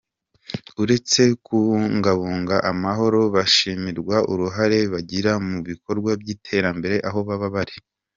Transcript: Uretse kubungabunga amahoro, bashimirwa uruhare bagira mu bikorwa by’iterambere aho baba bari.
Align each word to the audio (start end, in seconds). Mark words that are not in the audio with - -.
Uretse 0.81 1.21
kubungabunga 1.45 2.55
amahoro, 2.71 3.19
bashimirwa 3.35 4.17
uruhare 4.31 4.79
bagira 4.93 5.31
mu 5.47 5.57
bikorwa 5.69 6.11
by’iterambere 6.21 6.95
aho 7.07 7.19
baba 7.27 7.49
bari. 7.55 7.75